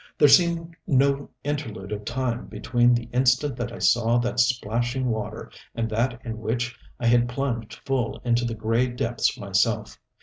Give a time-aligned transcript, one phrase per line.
[0.17, 5.51] There seemed no interlude of time between the instant that I saw that splashing water
[5.75, 9.99] and that in which I had plunged full into the gray depths myself.